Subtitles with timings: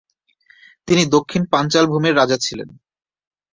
[0.87, 2.69] তিনি দক্ষিণ পাঞ্চাল ভূমির রাজা ছিলেন।